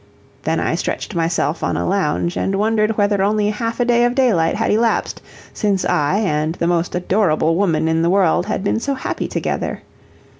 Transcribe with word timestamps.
Then 0.41 0.59
I 0.59 0.73
stretched 0.73 1.13
myself 1.13 1.63
on 1.63 1.77
a 1.77 1.85
lounge, 1.87 2.35
and 2.35 2.55
wondered 2.55 2.97
whether 2.97 3.21
only 3.21 3.51
half 3.51 3.79
a 3.79 3.85
day 3.85 4.03
of 4.03 4.15
daylight 4.15 4.55
had 4.55 4.71
elapsed 4.71 5.21
since 5.53 5.85
I 5.85 6.17
and 6.17 6.55
the 6.55 6.65
most 6.65 6.95
adorable 6.95 7.55
woman 7.55 7.87
in 7.87 8.01
the 8.01 8.09
world 8.09 8.47
had 8.47 8.63
been 8.63 8.79
so 8.79 8.95
happy 8.95 9.27
together. 9.27 9.83